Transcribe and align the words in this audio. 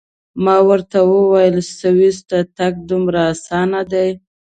ما 0.43 0.57
ورته 0.69 0.97
وویل: 1.11 1.57
سویس 1.79 2.17
ته 2.29 2.37
تګ 2.57 2.73
دومره 2.89 3.21
اسان 3.33 3.67
نه 3.73 3.81
دی. 3.91 4.09